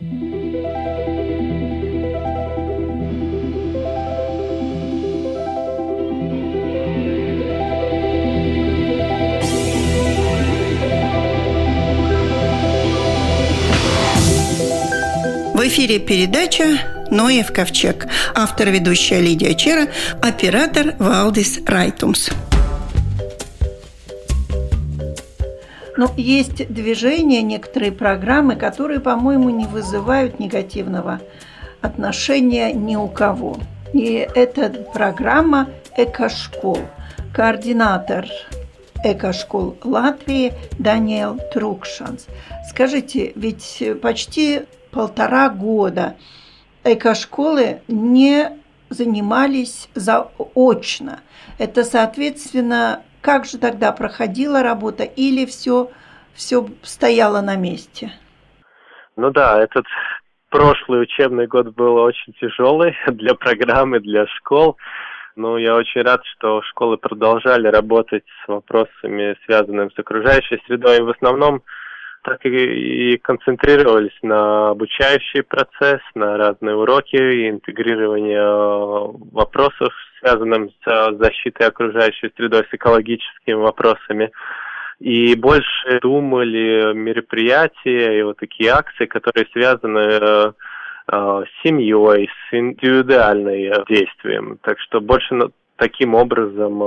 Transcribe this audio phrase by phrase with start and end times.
[0.00, 0.04] В
[15.66, 16.78] эфире передача
[17.10, 18.06] «Ноев ковчег».
[18.36, 19.88] Автор ведущая Лидия Чера,
[20.22, 22.28] оператор Валдис Райтумс.
[25.98, 31.20] Но ну, есть движения, некоторые программы, которые, по-моему, не вызывают негативного
[31.80, 33.56] отношения ни у кого.
[33.92, 36.78] И это программа «Экошкол».
[37.34, 38.28] Координатор
[39.02, 42.28] Экошкол Латвии Даниэл Трукшанс.
[42.70, 46.14] Скажите, ведь почти полтора года
[46.84, 48.52] экошколы не
[48.88, 51.18] занимались заочно.
[51.58, 55.90] Это, соответственно, как же тогда проходила работа или все,
[56.34, 58.12] все стояло на месте?
[59.16, 59.86] Ну да, этот
[60.50, 64.76] прошлый учебный год был очень тяжелый для программы, для школ.
[65.36, 70.98] Но я очень рад, что школы продолжали работать с вопросами, связанными с окружающей средой.
[70.98, 71.62] И в основном
[72.24, 80.70] так и, и концентрировались на обучающий процесс, на разные уроки, и интегрирование э, вопросов, связанных
[80.84, 84.30] с защитой окружающей средой, с экологическими вопросами.
[84.98, 90.52] И больше думали мероприятия и вот такие акции, которые связаны э,
[91.12, 94.58] э, с семьей, с индивидуальным действием.
[94.62, 95.38] Так что больше
[95.76, 96.80] таким образом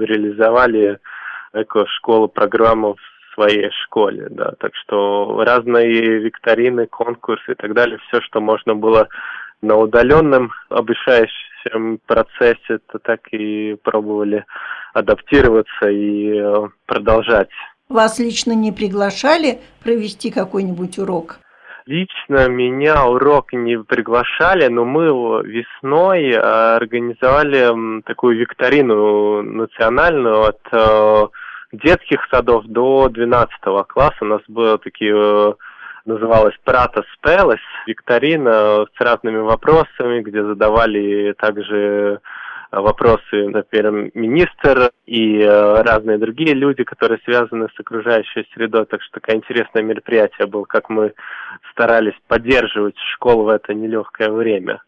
[0.00, 0.98] реализовали
[1.52, 2.96] эко-школу программу
[3.34, 9.08] своей школе, да, так что разные викторины, конкурсы и так далее, все, что можно было
[9.62, 11.49] на удаленном обучающем
[12.06, 14.44] процессе, то так и пробовали
[14.94, 17.48] адаптироваться и э, продолжать.
[17.88, 21.40] Вас лично не приглашали провести какой-нибудь урок?
[21.86, 25.06] Лично меня урок не приглашали, но мы
[25.44, 31.26] весной организовали такую викторину национальную от э,
[31.72, 33.52] детских садов до 12
[33.88, 35.52] класса у нас было такие э,
[36.10, 42.20] называлась Прата Спелес, викторина с разными вопросами, где задавали также
[42.72, 48.86] вопросы, например, министр и э, разные другие люди, которые связаны с окружающей средой.
[48.86, 51.12] Так что такое интересное мероприятие было, как мы
[51.72, 54.82] старались поддерживать школу в это нелегкое время.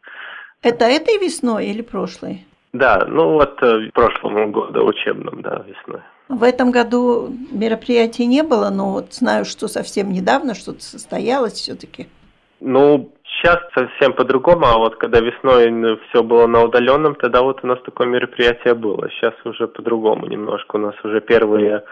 [0.62, 2.44] Это этой весной или прошлой?
[2.72, 6.03] Да, ну вот в прошлом году учебном, да, весной.
[6.32, 12.06] В этом году мероприятий не было, но вот знаю, что совсем недавно что-то состоялось все-таки.
[12.60, 17.66] Ну, сейчас совсем по-другому, а вот когда весной все было на удаленном, тогда вот у
[17.66, 19.10] нас такое мероприятие было.
[19.10, 20.76] Сейчас уже по-другому немножко.
[20.76, 21.84] У нас уже первые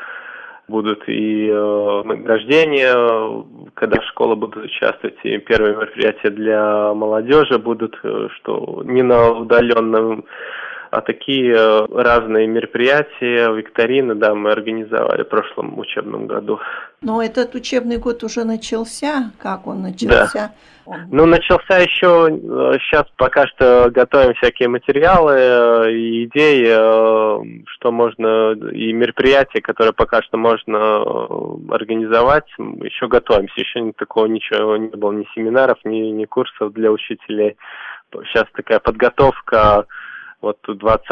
[0.69, 8.29] будут и э, награждения, когда школы будут участвовать, и первые мероприятия для молодежи будут, э,
[8.37, 10.25] что не на удаленном
[10.91, 16.59] а такие э, разные мероприятия, викторины, да, мы организовали в прошлом учебном году.
[17.01, 19.31] Но этот учебный год уже начался.
[19.39, 20.53] Как он начался?
[20.87, 20.97] Да.
[21.11, 22.29] Ну, начался еще,
[22.81, 26.67] сейчас э, пока что готовим всякие материалы э, и идеи,
[27.75, 31.05] что можно, и мероприятия, которые пока что можно
[31.73, 32.49] организовать.
[32.59, 37.57] Еще готовимся, еще такого ничего не было, ни семинаров, ни, ни курсов для учителей.
[38.25, 39.87] Сейчас такая подготовка
[40.41, 41.07] вот 20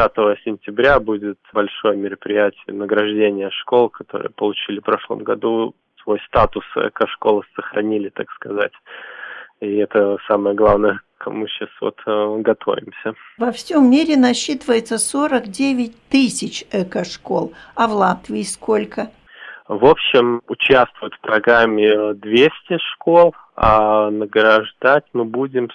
[0.44, 8.08] сентября будет большое мероприятие награждения школ, которые получили в прошлом году свой статус эко-школы сохранили,
[8.08, 8.72] так сказать.
[9.60, 13.14] И это самое главное, кому сейчас вот э, готовимся.
[13.38, 19.10] Во всем мире насчитывается 49 тысяч эко-школ, а в Латвии сколько?
[19.66, 25.68] В общем, участвуют в программе 200 школ, а награждать мы будем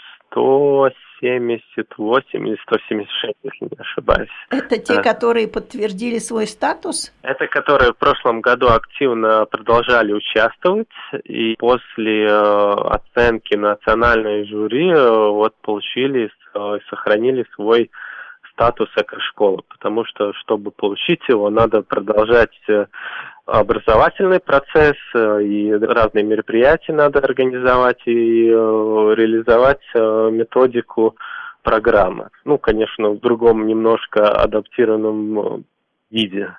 [1.23, 4.29] 178 или 176, если не ошибаюсь.
[4.49, 5.01] Это те, а.
[5.01, 7.13] которые подтвердили свой статус?
[7.21, 10.89] Это которые в прошлом году активно продолжали участвовать,
[11.23, 18.12] и после э, оценки национальной жюри э, вот получили, э, сохранили свой статус
[18.57, 22.85] экошколы, потому что, чтобы получить его, надо продолжать э,
[23.45, 28.53] образовательный процесс, э, и разные мероприятия надо организовать и э,
[29.15, 31.15] реализовать методику
[31.61, 32.29] программы.
[32.45, 35.65] Ну, конечно, в другом немножко адаптированном
[36.11, 36.55] виде.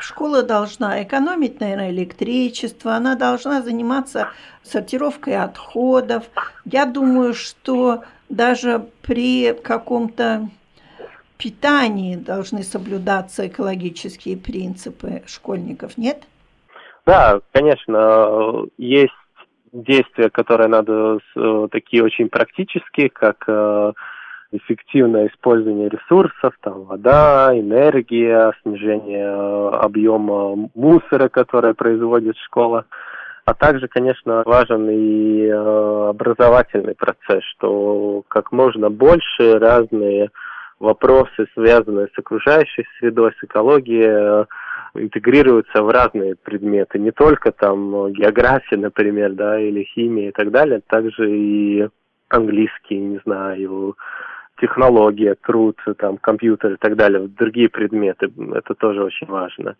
[0.00, 4.28] Школа должна экономить, наверное, электричество, она должна заниматься
[4.62, 6.24] сортировкой отходов.
[6.64, 10.48] Я думаю, что даже при каком-то
[11.38, 16.24] питании должны соблюдаться экологические принципы школьников, нет?
[17.06, 19.12] Да, конечно, есть
[19.72, 21.18] действия, которые надо
[21.70, 23.48] такие очень практические, как
[24.50, 32.86] эффективное использование ресурсов, там вода, энергия, снижение объема мусора, которое производит школа.
[33.44, 40.30] А также, конечно, важен и э, образовательный процесс, что как можно больше разные
[40.78, 44.44] вопросы, связанные с окружающей средой, с экологией, э,
[44.94, 50.80] интегрируются в разные предметы, не только там география, например, да, или химия и так далее,
[50.86, 51.88] также и
[52.28, 53.96] английский, не знаю,
[54.60, 58.30] технология, труд, там, компьютер и так далее, другие предметы.
[58.54, 59.76] Это тоже очень важно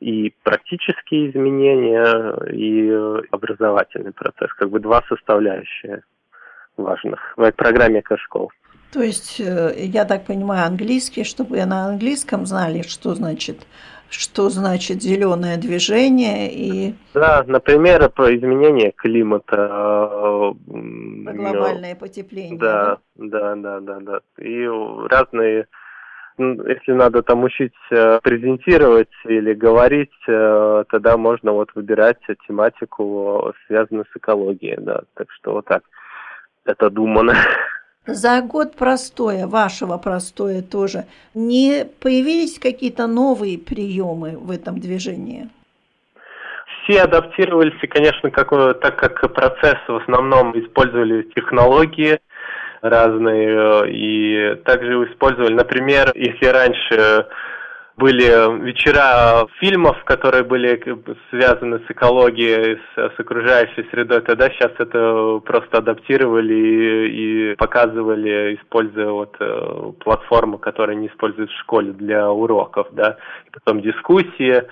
[0.00, 2.90] и практические изменения, и
[3.30, 6.02] образовательный процесс, как бы два составляющие
[6.76, 8.52] важных в программе Кашков.
[8.92, 13.66] То есть, э, я так понимаю, английский, чтобы на английском знали, что значит
[14.12, 22.58] что значит зеленое движение и да, например, про изменение климата, э, глобальное потепление.
[22.58, 24.66] Да, да, да, да, да, и
[25.08, 25.68] разные
[26.38, 34.16] если надо там учить э, презентировать или говорить, тогда можно вот выбирать тематику, связанную с
[34.16, 35.02] экологией, да.
[35.14, 35.82] Так что вот так
[36.64, 37.34] это думано.
[38.06, 41.04] За год простое, вашего простое тоже,
[41.34, 45.48] не появились какие-то новые приемы в этом движении?
[46.82, 48.50] Все адаптировались, конечно, как,
[48.80, 52.18] так как процесс в основном использовали технологии,
[52.80, 57.26] разные, э, и также использовали, например, если раньше
[58.00, 60.82] были вечера фильмов, которые были
[61.30, 68.56] связаны с экологией, с, с окружающей средой, тогда сейчас это просто адаптировали и, и показывали,
[68.56, 74.62] используя вот э, платформу, которую они используют в школе для уроков, да, и потом дискуссии.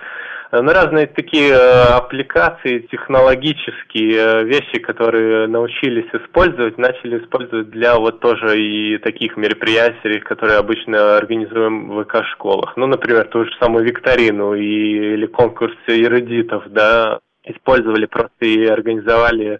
[0.51, 7.97] Э, ну, разные такие э, аппликации, технологические э, вещи, которые научились использовать, начали использовать для
[7.97, 12.75] вот тоже и таких мероприятий, которые обычно организуем в ВК-школах.
[12.77, 19.59] Ну, например, ту же самую викторину и, или конкурс эрудитов, да, использовали просто и организовали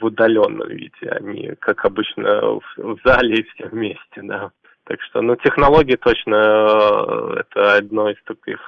[0.00, 1.20] в удаленном виде, а
[1.60, 4.50] как обычно, в, в зале и все вместе, да.
[4.84, 8.60] Так что, ну, технологии точно это одно из таких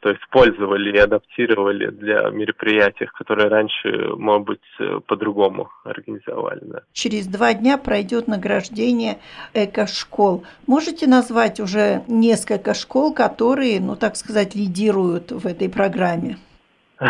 [0.00, 6.60] что использовали и адаптировали для мероприятий, которые раньше, может быть, по-другому организовали.
[6.62, 6.80] Да.
[6.92, 9.18] Через два дня пройдет награждение
[9.52, 10.44] эко-школ.
[10.66, 16.38] Можете назвать уже несколько школ, которые, ну так сказать, лидируют в этой программе?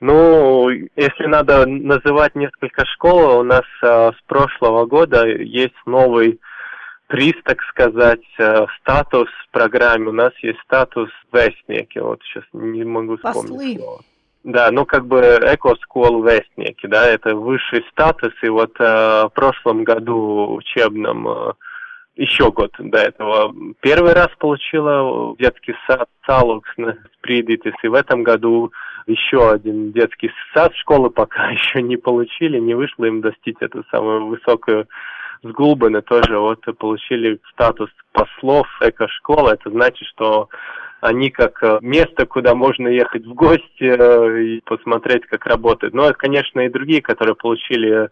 [0.00, 6.38] Ну, если надо называть несколько школ, у нас а, с прошлого года есть новый
[7.06, 10.08] приз, так сказать, э, статус в программе.
[10.08, 11.98] У нас есть статус вестники.
[11.98, 13.76] Вот сейчас не могу вспомнить Послы.
[13.76, 14.00] слово.
[14.44, 18.32] Да, ну как бы эко-скол вестники, да, это высший статус.
[18.42, 21.52] И вот э, в прошлом году учебном э,
[22.16, 23.54] еще год до этого.
[23.80, 26.70] Первый раз получила детский сад Салукс
[27.18, 28.72] Спридитис, и в этом году
[29.06, 34.26] еще один детский сад школы пока еще не получили, не вышло им достичь эту самую
[34.26, 34.86] высокую
[35.42, 39.52] с Гулбана тоже вот получили статус послов эко-школы.
[39.52, 40.48] Это значит, что
[41.00, 45.94] они как э, место, куда можно ехать в гости э, и посмотреть, как работает.
[45.94, 48.08] Но, конечно, и другие, которые получили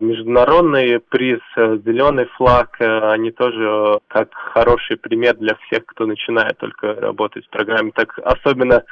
[0.00, 6.94] международный приз э, «Зеленый флаг», они тоже как хороший пример для всех, кто начинает только
[6.94, 7.92] работать в программе.
[7.94, 8.82] Так особенно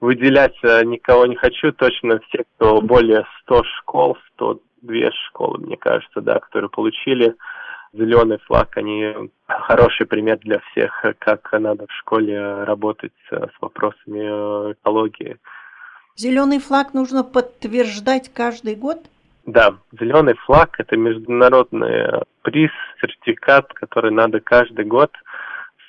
[0.00, 6.20] выделять никого не хочу, точно все, кто более 100 школ, 100 две школы, мне кажется,
[6.20, 7.34] да, которые получили
[7.92, 15.38] зеленый флаг, они хороший пример для всех, как надо в школе работать с вопросами экологии.
[16.16, 18.98] Зеленый флаг нужно подтверждать каждый год?
[19.46, 25.10] Да, зеленый флаг это международный приз, сертификат, который надо каждый год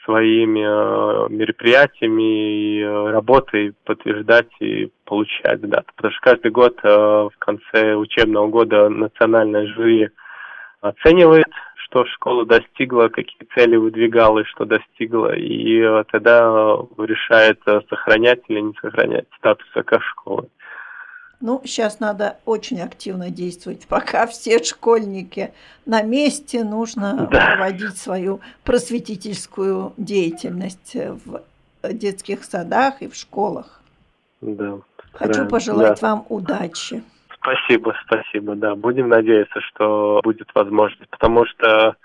[0.05, 5.87] своими э, мероприятиями и э, работой подтверждать и получать дату.
[5.95, 10.09] Потому что каждый год э, в конце учебного года национальное жюри
[10.81, 15.81] оценивает, что школа достигла, какие цели выдвигала и что достигла, и
[16.11, 17.59] тогда решает,
[17.89, 20.47] сохранять или не сохранять статус как школы.
[21.41, 23.85] Ну, сейчас надо очень активно действовать.
[23.89, 25.53] Пока все школьники
[25.85, 27.55] на месте, нужно да.
[27.55, 31.41] проводить свою просветительскую деятельность в
[31.83, 33.81] детских садах и в школах.
[34.41, 34.79] Да.
[35.13, 35.45] Хочу да.
[35.45, 36.07] пожелать да.
[36.07, 37.03] вам удачи.
[37.33, 38.75] Спасибо, спасибо, да.
[38.75, 41.95] Будем надеяться, что будет возможность, потому что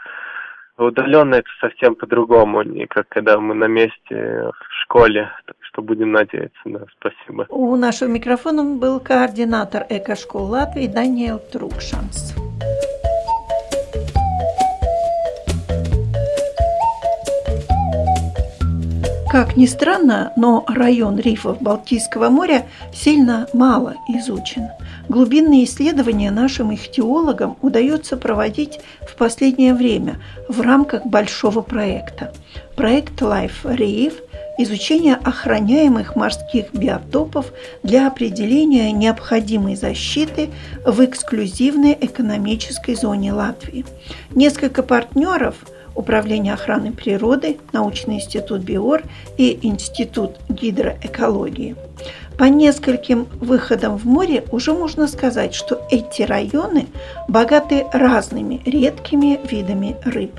[0.80, 5.30] Удаленно это совсем по-другому, не как когда мы на месте в школе.
[5.46, 7.46] Так что будем надеяться, да, спасибо.
[7.50, 12.34] У нашего микрофона был координатор Эко-школ Латвии Даниэл Трукшанс.
[19.30, 24.70] Как ни странно, но район рифов Балтийского моря сильно мало изучен.
[25.11, 32.33] Глубинные исследования нашим ихтиологам удается проводить в последнее время в рамках большого проекта.
[32.76, 34.14] Проект Life Reef–
[34.59, 37.52] изучение охраняемых морских биотопов
[37.83, 40.50] для определения необходимой защиты
[40.87, 43.85] в эксклюзивной экономической зоне Латвии.
[44.37, 45.57] Несколько партнеров–
[45.95, 49.02] Управление охраны природы, научный институт БИОР
[49.37, 51.76] и Институт гидроэкологии.
[52.40, 56.87] По нескольким выходам в море уже можно сказать, что эти районы
[57.28, 60.32] богаты разными редкими видами рыб.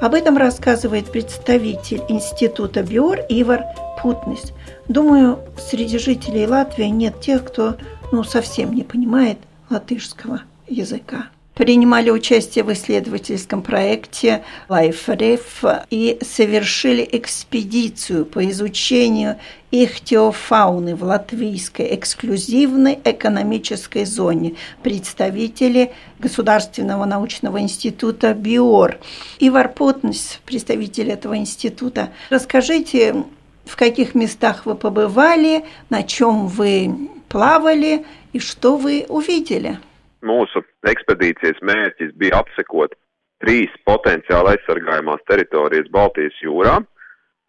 [0.00, 3.66] Об этом рассказывает представитель Института БИОР Ивар
[4.00, 4.54] Путнис.
[4.88, 7.76] Думаю, среди жителей Латвии нет тех, кто
[8.12, 9.36] ну, совсем не понимает
[9.68, 11.26] латышского языка
[11.62, 19.36] принимали участие в исследовательском проекте LifeRef и совершили экспедицию по изучению
[19.70, 24.56] ихтиофауны в латвийской эксклюзивной экономической зоне.
[24.82, 28.98] Представители Государственного научного института БИОР.
[29.38, 32.08] Ивар Потнес, представитель этого института.
[32.28, 33.22] Расскажите,
[33.66, 39.78] в каких местах вы побывали, на чем вы плавали и что вы увидели?
[40.26, 42.94] Mūsu ekspedīcijas mērķis bija apsekot
[43.42, 46.78] trīs potenciāli aizsargājumās teritorijas Baltijas jūrā.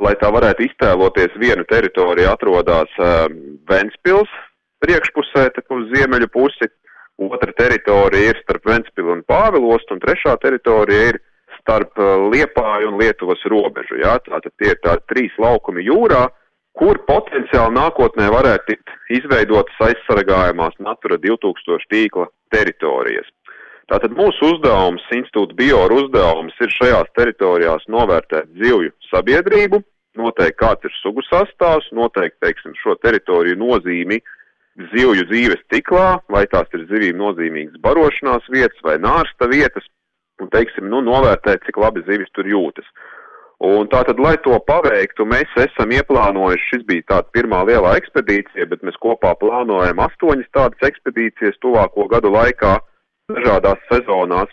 [0.02, 3.28] Lai tā varētu iztēloties, viena teritorija atrodas uh,
[3.70, 4.32] Ventspils
[4.84, 5.46] priekšpusē,
[5.78, 6.68] uz ziemeļu pusi,
[7.22, 11.22] otra teritorija ir starp Ventspilu un Pāvilostu, un trešā teritorija ir
[11.62, 14.02] starp uh, Liepāju un Lietuvas robežu.
[14.02, 14.18] Jā?
[14.26, 16.43] Tātad tie ir tādi trīs laukumi jūrā, uh,
[16.80, 23.30] kur potenciāli nākotnē varētu tikt izveidotas aizsargājumās Natura 2000 tīkla teritorijas.
[23.92, 29.82] Tātad mūsu uzdevums, institūta bioru uzdevums ir šajās teritorijās novērtēt zivju sabiedrību,
[30.18, 34.22] noteikt kāds ir sugu sastāvs, noteikt, teiksim, šo teritoriju nozīmi
[34.94, 39.86] zivju dzīves ciklā, vai tās ir zivīm nozīmīgas barošanās vietas vai nārsta vietas,
[40.42, 42.88] un, teiksim, nu, novērtēt, cik labi zivis tur jūtas.
[43.64, 48.82] Un tātad, lai to paveiktu, mēs esam ieplānojuši, šis bija tāda pirmā lielā ekspedīcija, bet
[48.84, 52.74] mēs kopā plānojam astoņas tādas ekspedīcijas tuvāko gadu laikā,
[53.32, 54.52] dažādās sezonās,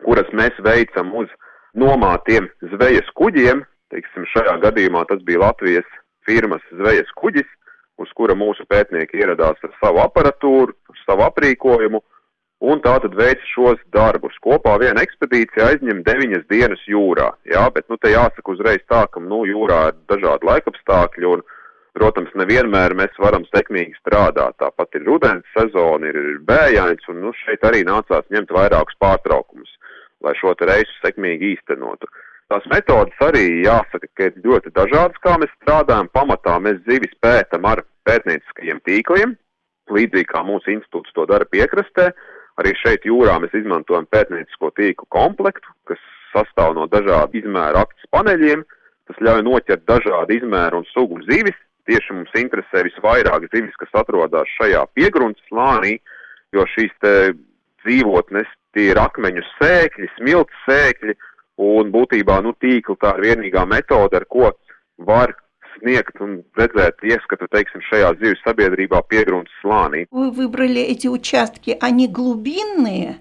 [0.00, 1.28] kuras mēs veicam uz
[1.76, 3.60] nomātiem zvejas kuģiem.
[3.92, 5.92] Teiksim, šajā gadījumā tas bija Latvijas
[6.24, 7.48] firmas zvejas kuģis,
[8.00, 10.72] uz kura mūsu pētnieki ieradās ar savu aparatūru,
[11.04, 12.00] savu aprīkojumu
[12.60, 14.36] un tā tad veic šos darbus.
[14.44, 19.22] Kopā viena ekspedīcija aizņem deviņas dienas jūrā, jā, bet, nu, te jāsaka uzreiz tā, ka,
[19.22, 21.44] nu, jūrā ir dažādi laikapstākļi un,
[21.98, 24.58] protams, nevienmēr mēs varam sekmīgi strādāt.
[24.62, 29.70] Tāpat ir rudens sezona, ir, ir bējains, un, nu, šeit arī nācās ņemt vairākus pārtraukumus,
[30.22, 32.10] lai šo te reisu sekmīgi īstenotu.
[32.48, 36.08] Tās metodas arī jāsaka, ka ir ļoti dažādas, kā mēs strādājam.
[36.16, 39.34] Pamatā mēs zivis pētam ar pētnieciskajiem tīkliem,
[39.92, 42.08] līdzīgi kā mūsu institūts to dara piekrastē.
[42.58, 46.00] Arī šeit jūrā mēs izmantojam pētniecisko tīklu komplektu, kas
[46.32, 48.64] sastāv no dažādu izmēru akcijas paneļiem.
[49.08, 51.56] Tas ļauj noķert dažādu izmēru un sugu zivis.
[51.88, 55.94] Tieši mums interesē visvairāk zivis, kas atrodas šajā piegruntes slānī,
[56.52, 57.14] jo šīs te
[57.84, 61.14] dzīvotnes tie ir akmeņu sēkļi, smilts sēkļi,
[61.64, 64.50] un būtībā nu, tīkla tā ir vienīgā metode, ar ko
[65.08, 65.32] var
[65.77, 70.05] sniegt un redzēt ieskatu, teiksim, šajā зивs sabiedrībā пiegruntes слāнī.
[70.11, 73.19] Вы выбрали эти участки, они глубинные?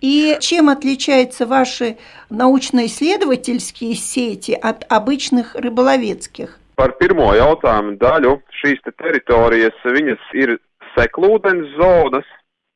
[0.00, 1.96] И чем отличаются ваши
[2.30, 6.58] научно-исследовательские сети от обычных рыболовецких?
[6.76, 10.58] Par pirmo jautājumu daļu šīs te teritorijas, viņas ir
[10.92, 12.26] seklūdens zonas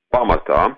[0.09, 0.71] pamatā,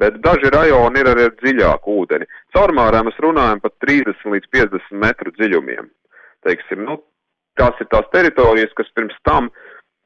[0.00, 2.28] bet daži rajoni ir arī ar dziļāku ūdeni.
[2.56, 5.90] Caurmārā mēs runājam par 30 līdz 50 metru dziļumiem.
[6.48, 6.96] Teiksim, nu,
[7.59, 9.51] tās ir tās teritorijas, kas pirms tam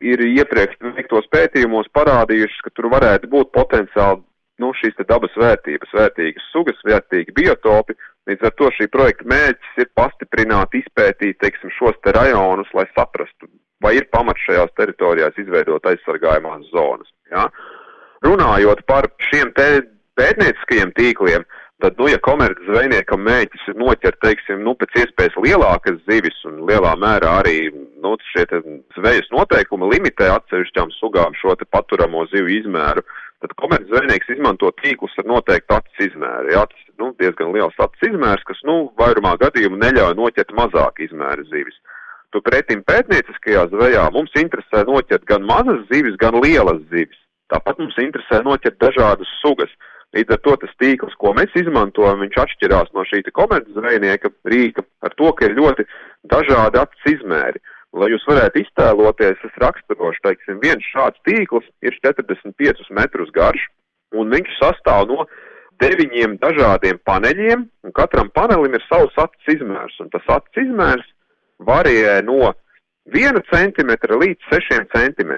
[0.01, 4.23] ir iepriekš veiktos pētījumos parādījušas, ka tur varētu būt potenciāli
[4.61, 7.97] nu, šīs dabas vērtības, vērtīgas sugas, vērtīgi biotopi.
[8.29, 13.49] Līdz ar to šī projekta mērķis ir pastiprināt, izpētīt, teiksim, šos te rajonus, lai saprastu,
[13.81, 17.09] vai ir pamats šajās teritorijās izveidot aizsargājumās zonas.
[17.33, 17.47] Ja?
[18.25, 19.67] Runājot par šiem te
[20.19, 21.47] pētnieciskajiem tīkliem,
[21.81, 26.59] Tad, nu, ja komerces zvejniekam mēģis ir noķert, teiksim, nu, pēc iespējas lielākas zivis un
[26.69, 27.55] lielā mērā arī,
[28.03, 28.59] nu, šie te
[28.99, 33.01] zvejas noteikumi limitē atsevišķām sugām šo te paturamo zivju izmēru,
[33.41, 36.53] tad komercdzvejnieks izmanto tīklus ar noteiktu acis izmēru.
[36.53, 41.47] Jā, tas nu, diezgan liels acis izmērs, kas nu, vairumā gadījumu neļauj noķert mazāk izmēra
[41.49, 41.81] zivis.
[42.31, 47.17] Tu pretim pētnieciskajā zvejā mums interesē noķert gan mazas zivis, gan lielas zivis.
[47.51, 49.73] Tāpat mums interesē noķert dažādas sugas.
[50.11, 55.13] Līdz ar to tas tīkls, ko mēs izmantojam, viņš atšķirās no šī komercdzvejnieka rīka ar
[55.15, 55.85] to, ka ir ļoti
[56.33, 57.61] dažādi acis izmēri.
[57.95, 63.63] Lai jūs varētu iztēloties, es raksturošu, teiksim, viens šāds tīkls ir 45 metrus garš,
[64.15, 65.25] un viņš sastāv no
[65.83, 71.07] deviņiem dažādiem paneļiem, un katram panelim ir savs acis izmērs, un tas acis izmērs
[71.67, 72.51] varēja no
[73.11, 75.33] 1 cm līdz 6 cm.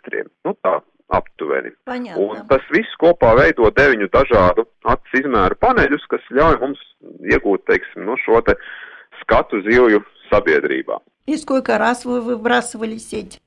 [0.45, 0.79] Nu, tā
[1.12, 1.72] aptuveni.
[1.88, 2.20] Paņemta.
[2.20, 6.82] Un tas viss kopā veido deviņu dažādu acis izmēru paneļus, kas ļauj mums
[7.32, 8.56] iegūt, teiksim, no šo te
[9.22, 11.00] skatu zivju sabiedrībā.
[11.26, 13.40] И сколько раз вы выбрасывали сеть?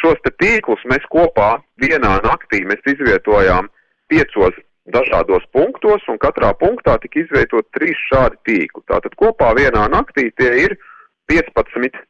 [0.00, 3.68] Šos te tīklus mēs kopā vienā naktī mēs izvietojām
[4.08, 4.56] piecos
[4.88, 8.84] dažādos punktos, un katrā punktā tika izvietot trīs šādi tīkli.
[8.88, 10.76] Tātad kopā vienā naktī tie ir
[11.28, 12.00] 15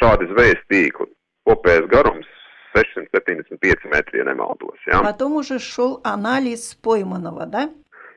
[0.00, 1.10] šādi zvejas tīkli.
[1.46, 2.28] Kopējais garums
[2.76, 4.78] 675 metri, ja nemaldos.
[4.86, 5.02] Ja?
[5.02, 7.68] Потом уже шел анализ пойманного, да?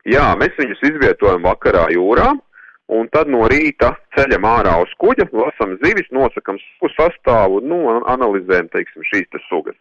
[0.06, 2.28] Jā, mēs viņus izvietojam vakarā jūrā,
[2.94, 8.70] un tad no rīta ceļam ārā uz kuģa, lasam zivis, nosakam sugu sastāvu, nu, analizējam,
[8.70, 9.76] teiksim, šīs te sugas.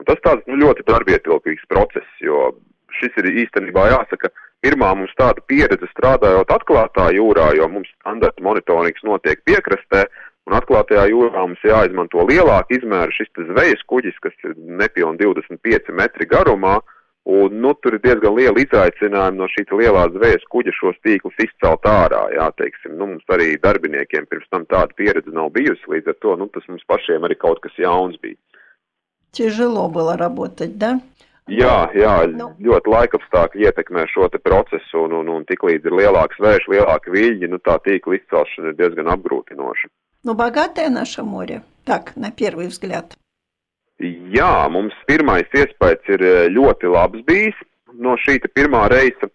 [0.00, 2.54] Un tas tāds, nu, ļoti darbietilpīgs process, jo
[2.96, 4.32] šis ir īstenībā jāsaka,
[4.64, 10.06] pirmā mums tāda pieredze strādājot atklātā jūrā, jo mums standarta monitorings notiek piekrastē,
[10.48, 15.92] un atklātajā jūrā mums jāizmanto lielāka izmēra šis te zvejas kuģis, kas ir nepilni 25
[15.96, 16.78] metri garumā,
[17.28, 21.84] Un, nu, tur ir diezgan liela izaicinājuma no šīs lielās zvejas kuģa šos tīklus izcelt
[21.84, 22.22] ārā.
[22.32, 26.38] Jā, teiksim, nu, mums arī darbiniekiem pirms tam tāda pieredze nav bijusi, līdz ar to
[26.40, 28.38] nu, tas mums pašiem arī kaut kas jauns bija.
[29.36, 30.94] Тяжело было работать, да?
[31.52, 32.54] Jā, jā, Nu.
[32.60, 37.52] ļoti laikapstākļi ietekmē šo te procesu, un, un, un tiklīdz ir lielāks vējš, lielāka viļņa,
[37.52, 39.92] nu tā tīkla izcelšana ir diezgan apgrūtinoša.
[40.24, 43.16] Но богатое наше море, так, на первый взгляд.
[43.98, 47.56] Jā, mums pirmais iespējas ir eh, ļoti labs bijis
[47.98, 49.26] no šī te pirmā reisa,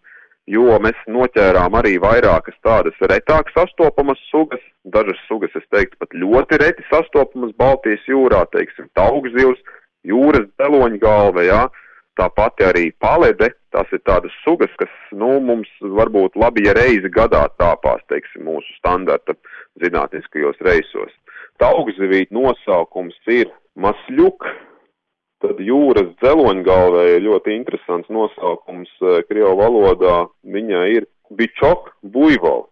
[0.47, 6.59] jo mēs noķērām arī vairākas tādas retāk sastopamas sugas, dažas sugas, es teiktu, pat ļoti
[6.63, 9.59] reti sastopamas Baltijas jūrā, teiksim, taugzivs,
[10.07, 11.67] jūras deloņa galva,
[12.18, 17.08] Jā, tāpat arī palede, tās ir tādas sugas, kas, nu, mums varbūt labi, ja reizi
[17.08, 19.34] gadā tāpās, teiksim, mūsu standarta
[19.82, 21.12] zinātniskajos reisos.
[21.58, 24.44] Taugzivīt nosaukums ir masļuk,
[25.42, 30.26] tad jūras dzeloņgalvē ir ļoti interesants nosaukums eh, Krievu valodā.
[30.42, 32.68] Viņa ir bičok buivo.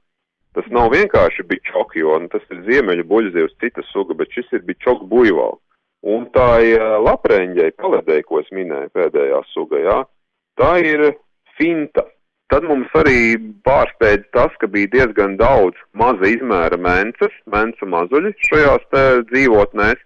[0.57, 4.65] Tas nav vienkārši bičok, jo nu, tas ir ziemeļu buļzivs cita suga, bet šis ir
[4.65, 5.59] bičok buivo.
[6.07, 9.97] Un tā ir lapreņģei paledēji, ko es minēju pēdējā suga, jā,
[10.61, 11.09] tā ir
[11.59, 12.07] finta.
[12.47, 13.35] Tad mums arī
[13.67, 20.05] pārsteidz tas, ka bija diezgan daudz maza izmēra mences, mencu mazuļi šajās te dzīvotnēs,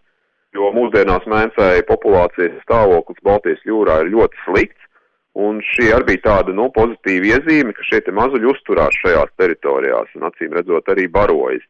[0.57, 4.89] jo mūsdienās mēncēja populācijas stāvoklis Baltijas jūrā ir ļoti slikts,
[5.37, 10.17] un šī arī bija tāda, nu, pozitīva iezīme, ka šie te mazuļi uzturās šajās teritorijās
[10.17, 11.67] un acīm redzot arī barojas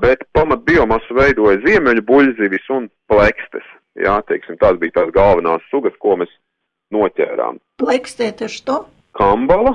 [0.00, 3.66] Bet pamat biomasu veidoja ziemeļu buļzivis un plekstes.
[3.98, 6.30] Jā, teiksim, tās bija tās galvenās sugas, ko mēs
[6.94, 7.58] noķērām.
[7.76, 8.86] Плекста это что?
[9.12, 9.74] Kambala,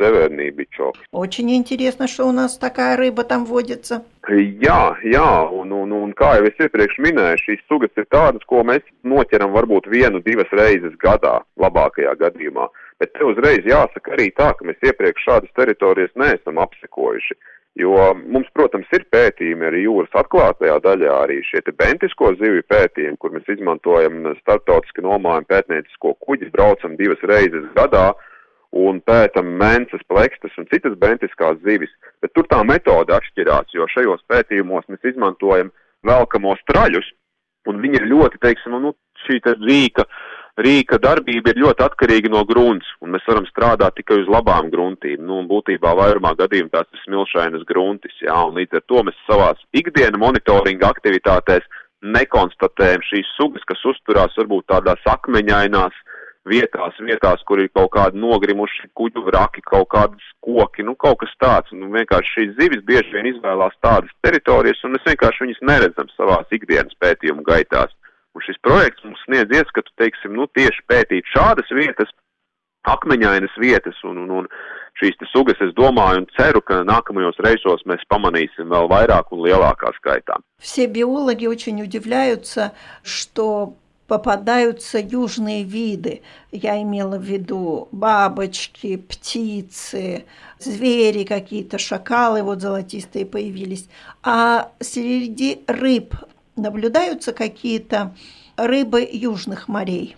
[0.00, 1.00] severnī bičoks.
[1.12, 4.02] Очень интересно, что у нас такая рыба там водится.
[4.28, 8.64] Jā, jā, un, un, un kā jau es iepriekš minēju, šīs sugas ir tādas, ko
[8.64, 12.68] mēs noķeram varbūt vienu, divas reizes gadā, labākajā gadījumā.
[13.00, 17.36] Bet te uzreiz jāsaka arī tā, ka mēs iepriekš šādas teritorijas neesam apsekojuši.
[17.75, 23.19] Jo mums, protams, ir pētījumi arī jūras atklātajā daļā, arī šie te bentisko zivju pētījumi,
[23.19, 28.13] kur mēs izmantojam starptautiski nomājam pētniecisko kuģi, braucam divas reizes gadā
[28.75, 31.91] un pētam mences, plekstas un citas bentiskās zivis,
[32.23, 35.73] bet tur tā metode atšķirās, jo šajos pētījumos mēs izmantojam
[36.07, 37.11] velkamos traļus,
[37.67, 40.07] un viņi ir ļoti, teiksim, nu, šī te rīka,
[40.61, 45.23] rīka darbība ir ļoti atkarīga no grunts, un mēs varam strādāt tikai uz labām gruntīm,
[45.25, 49.19] nu, un būtībā vairumā gadījumā tās ir smilšainas gruntis, jā, un līdz ar to mēs
[49.27, 51.67] savās ikdiena monitoringa aktivitātēs
[52.05, 55.95] nekonstatējam šīs sugas, kas uzturās varbūt tādās akmeņainās,
[56.45, 61.33] vietās, vietās, kur ir kaut kādi nogrimuši kuģu vraki, kaut kādas koki, nu kaut kas
[61.41, 61.73] tāds.
[61.73, 66.53] Nu, vienkārši šīs zivis bieži vien izvēlās tādas teritorijas, un mēs vienkārši viņas neredzam savās
[66.53, 67.93] ikdienas pētījumu gaitās.
[68.34, 72.12] Un šis projekts mums sniedz ieskatu, teiksim, nu tieši pētīt šādas vietas,
[72.86, 74.46] akmeņainas vietas, un, un, un
[75.00, 79.44] šīs te sugas es domāju un ceru, ka nākamajos reisos mēs pamanīsim vēl vairāk un
[79.46, 80.38] lielākā skaitā.
[80.58, 83.74] Все биологи очень удивляются, что
[84.06, 86.22] попадаются южные виды.
[86.50, 90.24] Я имела в виду бабочки, птицы,
[90.58, 93.88] звери какие-то, шакалы вот золотистые появились.
[94.24, 96.14] А среди рыб
[96.56, 98.14] наблюдаются какие-то
[98.56, 100.16] rība južных морей?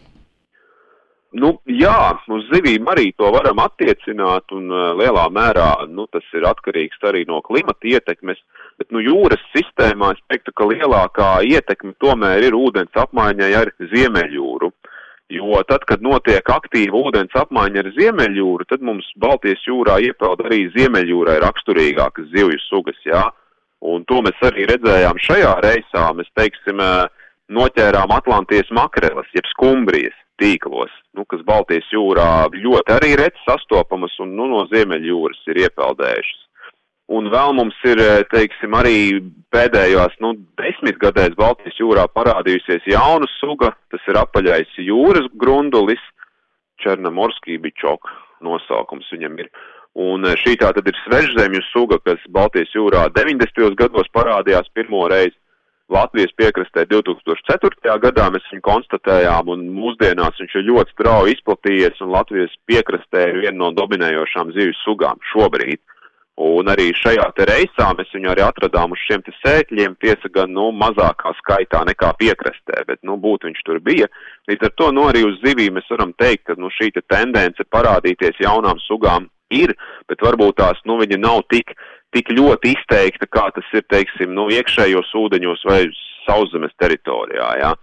[1.32, 6.44] Nu, jā, uz zivīm arī to varam attiecināt, un uh, lielā mērā nu, tas ir
[6.44, 8.40] atkarīgs arī no klimata ietekmes.
[8.76, 14.68] Bet nu, jūras sistēmā es teiktu, ka lielākā ietekme tomēr ir ūdens apmaiņai ar Ziemeļjūru.
[15.32, 20.66] Jo tad, kad notiek aktīva ūdens apmaiņa ar Ziemeļjūru, tad mums Baltijas jūrā iepeld arī
[20.76, 23.30] Ziemeļjūrai raksturīgākas zivju sugas, jā.
[23.85, 26.07] Un to mēs arī redzējām šajā reisā.
[26.17, 27.05] Mēs teiksim, uh,
[27.53, 34.35] noķērām Atlantijas makreles, jeb skumbrijas tīklos, nu, kas Baltijas jūrā ļoti arī reti sastopamas un
[34.37, 36.43] nu, no Ziemeļjūras ir iepeldējušas.
[37.17, 38.01] Un vēl mums ir,
[38.33, 38.97] teiksim, arī
[39.55, 46.03] pēdējos, nu, desmitgadēs Baltijas jūrā parādījusies jauna suga, tas ir apaļais jūras grundulis,
[46.83, 48.11] Černamorskī bičok
[48.45, 49.47] nosaukums viņam ir.
[49.97, 53.73] Un šī tā tad ir svežzemju suga, kas Baltijas jūrā 90.
[53.79, 55.33] gados parādījās pirmo reizi.
[55.89, 57.93] Latvijas piekrastē 2004.
[58.03, 63.39] gadā mēs viņu konstatējām, un mūsdienās viņš ir ļoti strauji izplatījies, un Latvijas piekrastē ir
[63.45, 65.79] viena no dominējošām zivju sugām šobrīd.
[66.37, 70.51] Un arī šajā te reisā mēs viņu arī atradām uz šiem te sēkļiem, tiesa gan,
[70.53, 74.05] nu, mazākā skaitā nekā piekrastē, bet, nu, būt viņš tur bija.
[74.51, 77.65] Līdz ar to, nu, arī uz zivīm mēs varam teikt, ka, nu, šī te tendence
[77.73, 79.75] parādīties jaunām sugām ir,
[80.09, 81.75] bet varbūt tās, nu, viņa nav tik
[82.15, 85.85] tik ļoti izteikta, kā tas ir, teiksim, nu, iekšējos ūdeņos vai
[86.25, 87.77] sauszemes teritorijā, jā.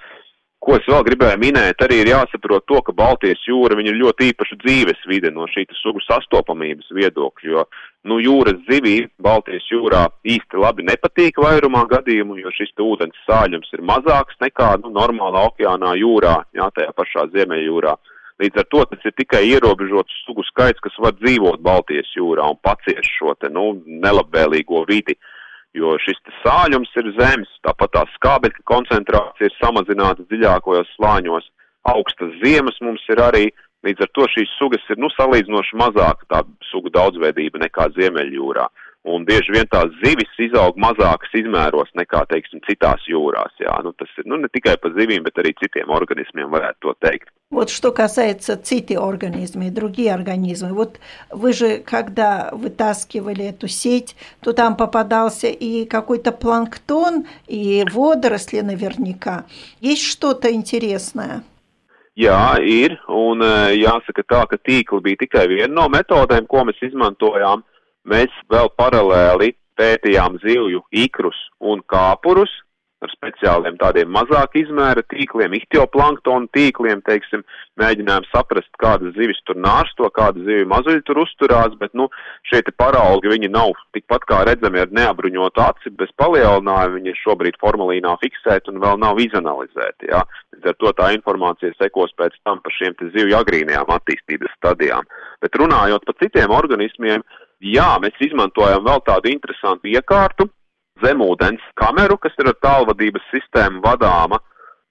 [0.64, 4.30] Ko es vēl gribēju minēt, arī ir jāsaprot to, ka Baltijas jūra viņa ir ļoti
[4.30, 7.66] īpaša dzīves vide no šī sugu sastopamības viedokļa, jo,
[8.08, 13.84] nu, jūras zivī Baltijas jūrā īsti labi nepatīk vairumā gadījumu, jo šis ūdens sāļums ir
[13.84, 17.92] mazāks nekā, nu, normālā okeānā jūrā, jā, tajā pašā Ziemeļjūrā.
[17.92, 18.13] jūrā.
[18.42, 22.58] Līdz ar to tas ir tikai ierobežots sugu skaits, kas var dzīvot Baltijas jūrā un
[22.66, 25.14] pacieš šo te, nu, nelabvēlīgo vidi,
[25.78, 31.46] jo šis sāļums ir zems, tāpat tā skābekļa koncentrācija ir samazināta dziļākajos slāņos,
[31.94, 33.44] augstas ziemas mums ir arī,
[33.86, 36.42] līdz ar to šīs sugas ir, nu, salīdzinoši mazāka tā
[36.72, 38.66] sugu daudzveidība nekā Ziemeļjūrā
[39.03, 43.55] un bieži vien tās zivis izaug mazākas izmēros nekā, teiksim, citās jūrās.
[43.63, 43.79] Jā.
[43.83, 47.29] Nu, tas ir nu, не только по зивим, bet arī citiem организмам, varētu to teikt.
[47.51, 50.73] Вот что касается цити организмы и другие организмы.
[50.73, 50.99] Вот
[51.31, 59.45] вы же, когда вытаскивали эту сеть, то там попадался и какой-то планктон, и водоросли наверняка.
[59.81, 61.41] Есть что-то интересное?
[62.15, 67.63] Jā, ir, un jāsaka tā, ka tīkli bija tikai viena no metodēm, ko mēs izmantojām.
[68.10, 72.52] Mēs vēl paralēli pētījām zivju ikrus un kāpurus
[73.04, 77.42] ar speciāliem tādiem mazāk izmēra tīkliem, ihtioplankton tīkliem, teiksim,
[77.80, 82.08] mēģinājām saprast, kādas zivis tur nārsto, kādas zivju mazuļi tur uzturās, bet, nu,
[82.48, 87.60] šie te paraugi, viņi nav tikpat kā redzami ar neabruņotu aci, bez palielinājuma, viņi šobrīd
[87.62, 90.24] formalīnā fiksēti un vēl nav izanalizēti, jā.
[90.54, 95.08] Līdz ar to tā informācija sekos pēc tam par šiem te zivju agrīnajām attīstības stadijām.
[95.44, 97.24] Bet runājot par citiem organismiem,
[97.64, 100.44] Jā, mēs izmantojam vēl tādu interesantu iekārtu,
[101.00, 104.36] zemūdens kameru, kas ir ar tālvadības sistēmu vadāma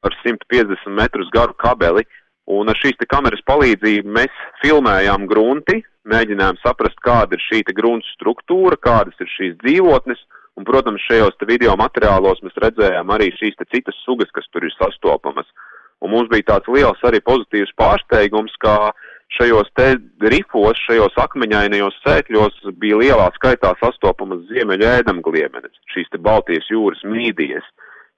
[0.03, 2.01] ar 150 metrus garu kabeli.
[2.49, 5.77] Un ar šīs kameras palīdzību mēs filmējām grunti,
[6.09, 10.19] mēģinājām saprast, kāda ir šī grunts struktūra, kādas ir šīs dzīvotnes,
[10.57, 15.47] un, protams, šajos video materiālos mēs redzējām arī šīs citas sugas, kas tur ir sastopamas.
[16.03, 18.91] Un mums bija tāds liels arī pozitīvs pārsteigums, ka
[19.38, 19.88] šajos te
[20.32, 27.65] rifos, šajos akmeņainajos sēkļos bija lielā skaitā sastopamas ziemeļa ēdamgliemenes, šīs te Baltijas jūras mīdijas,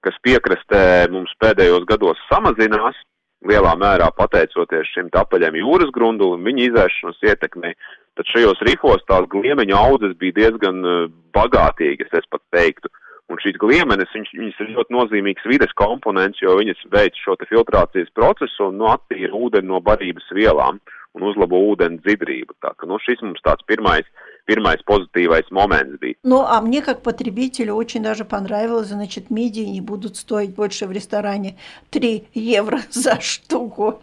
[0.04, 2.98] kas piekrastē mums pēdējos gados samazinās,
[3.46, 7.74] lielā mērā pateicoties šim apaļiem jūras grundulim, viņa izēšanas ietekmei,
[8.16, 11.02] tad šajos rifos tās gliemeņa audzes bija diezgan eh,
[11.36, 12.92] bagātīgas, es pat teiktu.
[13.26, 17.48] Un šīs gliemenes, viņas, viņas ir ļoti nozīmīgs vides komponents, jo viņas veic šo te
[17.50, 20.78] filtrācijas procesu un nu, attīra ūdeni no barības vielām
[21.15, 22.55] un uzlabo ūdeni dzidrību.
[22.63, 24.07] Tā ka, nu, šis mums tāds pirmais,
[24.47, 26.15] pirmais позитивный момент был.
[26.23, 30.91] Ну, а мне как потребителю очень даже понравилось, значит, мидии не будут стоить больше в
[30.91, 31.57] ресторане
[31.89, 34.01] 3 евро за штуку.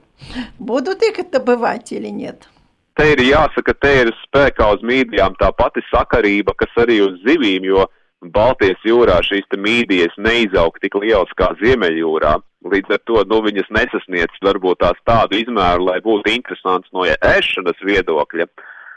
[0.58, 2.48] Будут их это бывать или нет?
[2.98, 7.62] Te ir jāsaka, te ir spēkā uz mīdijām tā pati sakarība, kas arī uz zivīm,
[7.62, 7.84] jo
[8.31, 12.37] Baltijas jūrā šīs mīdijas neizaug tik lielas kā Ziemeļjūrā.
[12.71, 17.83] Līdz ar to nu, viņas nesasniedz varbūt tās tādu izmēru, lai būtu interesants no ēšanas
[17.83, 18.47] viedokļa.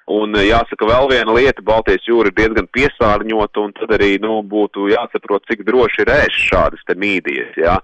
[0.07, 4.87] Un jāsaka, vēl viena lieta, Baltijas jūra ir diezgan piesārņota, un tad arī nu, būtu
[4.93, 7.57] jāsaprot, cik droši ir ēst šādas te mīdijas.
[7.59, 7.81] Jā.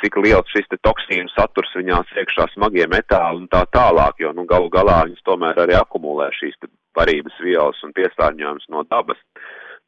[0.00, 4.44] cik liels šis te toksīnu saturs viņās iekšā smagie metāli un tā tālāk, jo, nu,
[4.44, 9.20] galu galā viņas tomēr arī akumulē šīs te barības vielas un piesārņojums no dabas.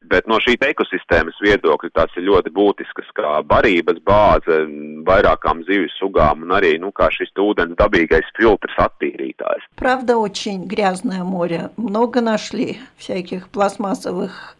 [0.04, 4.58] Bet no šī ekosistēmas viedokļa tās ir ļoti būtiskas, kā barības bāze
[5.06, 9.64] vairākām zivju sugām un arī, nu, kā šis ūdens dabīgais filtrs attīrītājs.
[9.76, 11.70] Правда, очень грязное море.
[11.76, 14.56] Много нашли всяких пластмассовых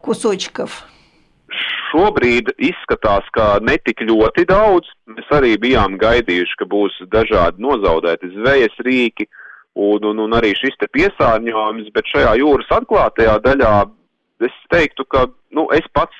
[0.00, 0.86] кусочков
[1.90, 4.86] Šobrīd izskatās, ka netik ļoti daudz.
[5.10, 9.26] Mēs arī bijām gaidījuši, ka būs dažādi nozaudēti zvejas rīki
[9.74, 13.74] un, un, un arī šis te piesārņojums, bet šajā jūras atklātajā daļā
[14.43, 16.17] es teiktu, ka, nu, es pats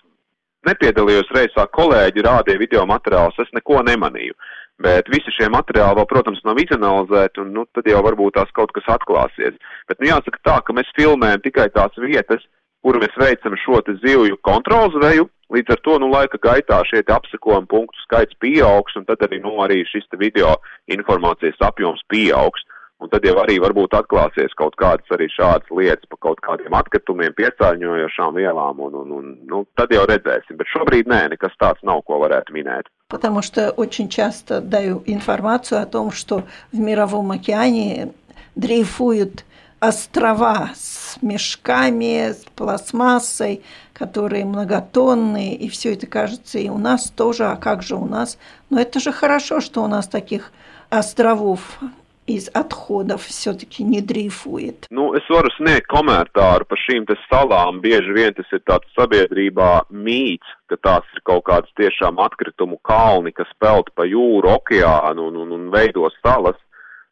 [0.65, 4.35] nepiedalījos reizā, kolēģi rādīja video materiālus, es neko nemanīju.
[4.81, 8.73] Bet visi šie materiāli vēl, protams, nav izanalizēti, un nu, tad jau varbūt tās kaut
[8.75, 9.55] kas atklāsies.
[9.87, 12.43] Bet, nu, jāsaka tā, ka mēs filmējam tikai tās vietas,
[12.83, 18.03] kur mēs veicam šo zivju kontrolzveju, līdz ar to, nu, laika gaitā šie apsekojuma punktu
[18.03, 20.57] skaits pieaugs, un tad arī, nu, arī šis video
[20.91, 22.65] informācijas apjoms pieaugs.
[23.03, 27.33] Un tad jau arī varbūt atklāsies kaut kādas arī šādas lietas par kaut kādiem atkritumiem,
[27.35, 30.55] piesārņojošām vielām, un, un, un nu, tad jau redzēsim.
[30.55, 32.87] Bet šobrīd nē, nekas tāds nav, ko varētu minēt.
[33.09, 38.13] Потому что очень часто даю информацию о том, что в Мировом океане
[38.55, 39.43] дрейфуют
[39.79, 43.61] острова с мешками, с пластмассой,
[43.93, 48.37] которые многотонные, и все это кажется и у нас тоже, а как же у нас?
[48.69, 50.51] Но это же хорошо, что у нас таких
[50.89, 51.79] островов
[52.26, 54.86] iz athodов все-таки не дрейфует.
[54.90, 57.80] Nu, es varu sniegt komentāru par šīm te salām.
[57.82, 63.32] Bieži vien tas ir tāds sabiedrībā mīts, ka tās ir kaut kādas tiešām atkritumu kalni,
[63.32, 66.58] kas peld pa jūru, okeānu un, un, un veido salas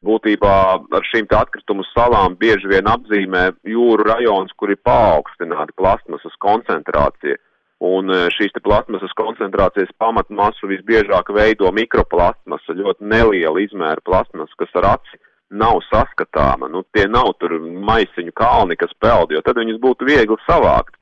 [0.06, 0.54] būtībā
[0.94, 7.40] ar šīm atkritumu salām bieži vien apzīmē jūru rajons, kur ir paaugstināta plasmasas koncentrācija.
[7.83, 14.89] Un e, šīs plasmasas koncentrācijas pamatmasu visbiežāk veido mikroplasmasa, ļoti neliela izmēra plasmasa, kas ar
[14.95, 15.19] aci
[15.53, 16.69] nav saskatāma.
[16.71, 20.95] Nu, tie nav tur maisiņu kalni, kas peld, jo tad viņus būtu viegli savākt.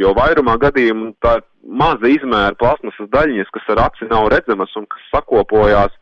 [0.00, 5.04] Jo vairumā gadījumu tā maza izmēra plasmasas daļiņas, kas ar aci nav redzamas un kas
[5.12, 5.92] sakopojās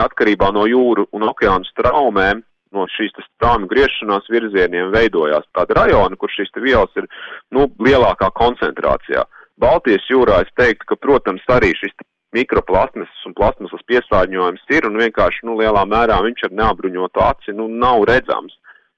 [0.00, 6.32] atkarībā no jūru un okeānu straumēm, no šīs strānu griešanās virzieniem veidojās tāda rajona, kur
[6.32, 7.08] šīs vielas ir,
[7.52, 9.26] nu, lielākā koncentrācijā.
[9.57, 11.95] Baltijas jūrā es teiktu, ka, protams, arī šis
[12.35, 17.69] mikroplasmasas un plasmasas piesārņojums ir un vienkārši, nu, lielā mērā viņš ar neapbruņotu aci, nu,
[17.71, 18.57] nav redzams.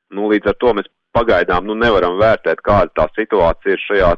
[0.10, 4.10] Nu, līdz ar to mēs pagaidām nu, nevaram vērtēt, kāda tā situācija ir šajā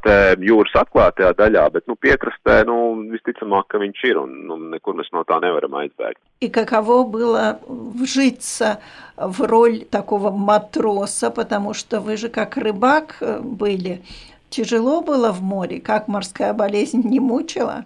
[0.44, 2.78] jūras atklātajā daļā, bet nu, piekrastē nu,
[3.14, 6.20] visticamāk, ka viņš ir un nu, nekur mēs no tā nevaram aizbēgt.
[6.42, 8.80] И каково было вжиться
[9.16, 14.02] в роль такого матроса, потому что вы же как рыбак были.
[14.50, 17.86] Тяжело было в море, как морская болезнь не мучила?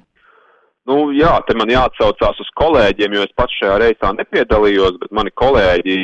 [0.86, 5.32] Nu, jā, te man jāatsaucās uz kolēģiem, jo es pats šajā reisā nepiedalījos, bet mani
[5.34, 5.96] kolēģi,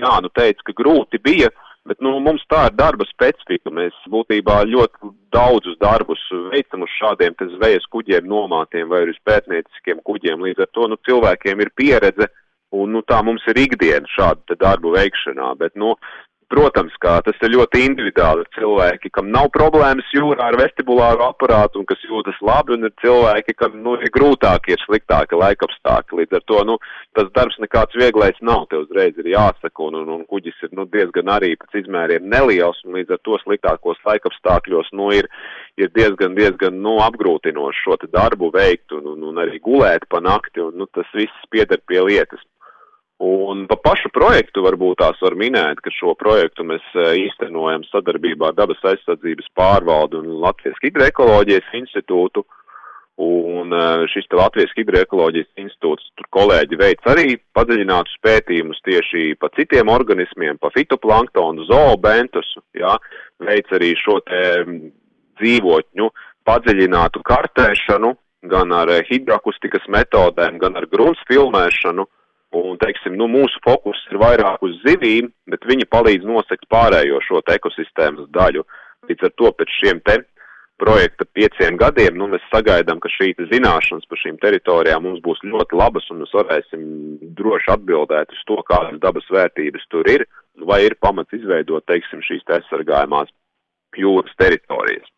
[0.00, 1.50] jā, nu teica, ka grūti bija.
[1.52, 3.72] Uh, Bet nu, mums tā ir darba specifika.
[3.72, 10.46] Mēs būtībā ļoti daudzus darbus veicam uz šādiem zvejas kuģiem nomātiem vai uz pētnieciskiem kuģiem.
[10.46, 12.30] Līdz ar to nu, cilvēkiem ir pieredze
[12.74, 15.52] un nu, tā mums ir ikdiena šādu darbu veikšanā.
[15.60, 15.92] Bet, nu,
[16.49, 18.41] Protams, kā tas ir ļoti individuāli.
[18.41, 22.93] Ir cilvēki, kam nav problēmas jūrā ar vestibulāru aparātu un kas jūtas labi, un ir
[23.03, 26.23] cilvēki, kam nu, ir grūtāki, ir sliktāki laikapstākļi.
[26.23, 26.79] Līdz ar to nu,
[27.13, 28.65] tas darbs nekāds vieglais nav.
[28.73, 32.81] Te uzreiz ir jāsaka, un, un, un kuģis ir nu, diezgan arī pēc izmēriem neliels,
[32.87, 35.29] un līdz ar to sliktākos laikapstākļos nu, ir,
[35.77, 40.65] ir diezgan, diezgan nu, apgrūtinoši šo darbu veikt un, un, un arī gulēt pa nakti.
[40.65, 42.41] Un, nu, tas viss pieder pie lietas.
[43.19, 48.47] Un pa pašu projektu varbūt tās var minēt, ka šo projektu mēs e, īstenojam sadarbībā
[48.47, 52.45] ar Dabas aizsardzības pārvaldu un Latvijas hidroekoloģijas institūtu.
[53.19, 53.81] Un e,
[54.13, 60.55] šis te Latvijas hidroekoloģijas institūts, tur kolēģi veic arī padziļinātus pētījumus tieši pa citiem organismiem,
[60.55, 62.93] pa fitoplanktonu, zoobentus, jā,
[63.43, 64.45] veic arī šo te
[65.41, 66.07] dzīvotņu
[66.47, 68.13] padziļinātu kartēšanu,
[68.47, 72.07] gan ar e, hidroakustikas metodēm, gan ar grunts filmēšanu
[72.49, 77.43] Un, teiksim, nu, mūsu fokus ir vairāk uz zivīm, bet viņi palīdz nosekt pārējo šo
[77.45, 78.63] ekosistēmas daļu.
[79.09, 80.17] Līdz ar to pēc šiem te
[80.81, 85.77] projekta pieciem gadiem, nu, mēs sagaidām, ka šī zināšanas par šīm teritorijām mums būs ļoti
[85.77, 86.81] labas un mēs varēsim
[87.37, 90.25] droši atbildēt uz to, kādas dabas vērtības tur ir,
[90.71, 93.29] vai ir pamats izveidot, teiksim, šīs te aizsargājumās
[93.99, 95.09] jūras teritorijas.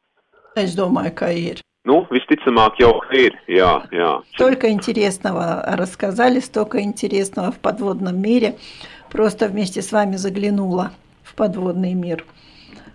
[0.60, 1.62] Es domāju, ka ir.
[1.84, 4.10] Ну, visticamāk, jau ir, jā, jā.
[4.36, 8.56] Столько интересного рассказали, столько интересного в подводном мире.
[9.10, 10.91] Просто вместе с вами заглянула
[11.24, 12.24] в подводный мир.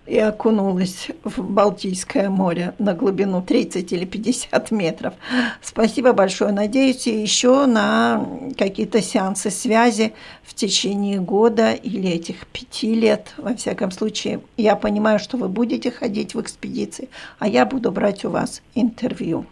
[0.07, 5.13] И окунулась в Балтийское море на глубину 30 или 50 метров.
[5.61, 6.51] Спасибо большое.
[6.51, 8.25] Надеюсь еще на
[8.57, 13.33] какие-то сеансы связи в течение года или этих пяти лет.
[13.37, 18.23] Во всяком случае, я понимаю, что вы будете ходить в экспедиции, а я буду брать
[18.23, 19.45] у вас интервью.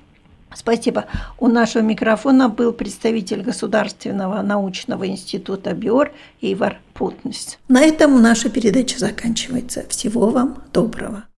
[0.53, 1.05] Спасибо.
[1.38, 7.58] У нашего микрофона был представитель Государственного научного института БИОР Ивар Путнес.
[7.67, 9.86] На этом наша передача заканчивается.
[9.89, 11.25] Всего вам доброго.